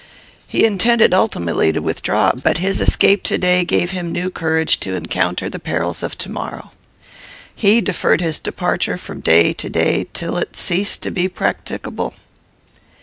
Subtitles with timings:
[0.47, 4.95] He intended ultimately to withdraw; but his escape to day, gave him new courage to
[4.95, 6.71] encounter the perils of to morrow.
[7.55, 12.15] He deferred his departure from day to day, till it ceased to be practicable."